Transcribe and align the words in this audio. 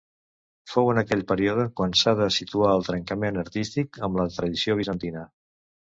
Fou 0.71 0.87
en 0.93 1.01
aquell 1.01 1.19
període 1.31 1.65
quan 1.81 1.93
s'ha 2.01 2.15
de 2.21 2.29
situar 2.37 2.71
el 2.77 2.87
trencament 2.89 3.37
artístic 3.45 4.01
amb 4.09 4.19
la 4.23 4.29
tradició 4.39 4.79
bizantina. 4.81 5.29